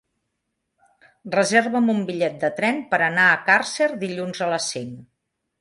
[1.35, 4.99] Reserva'm un bitllet de tren per anar a Càrcer dilluns a les cinc.